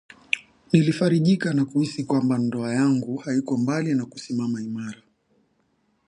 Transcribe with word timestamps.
Nilifarijika 0.73 1.53
na 1.53 1.65
kuhisi 1.65 2.03
kwamba 2.03 2.37
ndoa 2.37 2.73
yangu 2.73 3.17
haiko 3.17 3.57
mbali 3.57 3.93
na 3.95 4.05
kusimama 4.05 4.61
imara 4.61 5.01